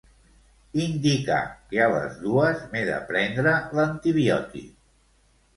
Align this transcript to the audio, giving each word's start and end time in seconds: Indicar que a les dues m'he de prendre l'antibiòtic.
Indicar 0.85 1.41
que 1.73 1.83
a 1.87 1.91
les 1.95 2.17
dues 2.23 2.65
m'he 2.73 2.81
de 2.89 2.97
prendre 3.13 3.55
l'antibiòtic. 3.81 4.73